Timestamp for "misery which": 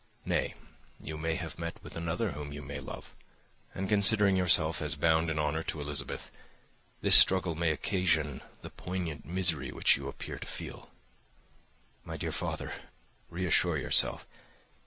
9.27-9.97